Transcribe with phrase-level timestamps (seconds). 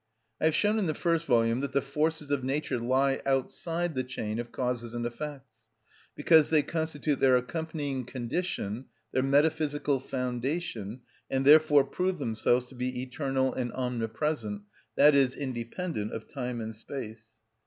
[0.41, 4.03] I have shown in the first volume that the forces of nature lie outside the
[4.03, 5.45] chain of causes and effects,
[6.15, 12.99] because they constitute their accompanying condition, their metaphysical foundation, and therefore prove themselves to be
[13.03, 14.63] eternal and omnipresent,
[14.97, 17.33] i.e., independent of time and space.